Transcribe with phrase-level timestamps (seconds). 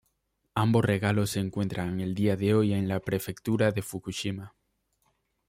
[0.55, 4.55] Ambos regalos se encuentran el día de hoy en la prefectura de Fukushima.